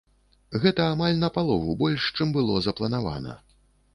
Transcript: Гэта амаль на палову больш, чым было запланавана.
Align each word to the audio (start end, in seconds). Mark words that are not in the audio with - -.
Гэта 0.63 0.85
амаль 0.93 1.19
на 1.23 1.29
палову 1.35 1.75
больш, 1.83 2.07
чым 2.17 2.33
было 2.37 2.57
запланавана. 2.69 3.37